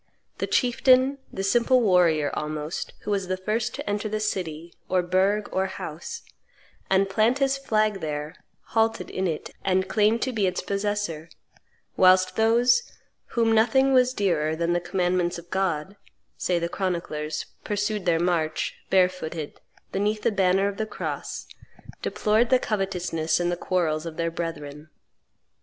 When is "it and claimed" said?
9.27-10.23